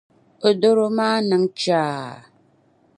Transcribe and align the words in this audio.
O 0.47 0.49
dɔro 0.61 0.85
maa 0.97 1.17
niŋ 1.29 1.43
chaa. 1.59 2.09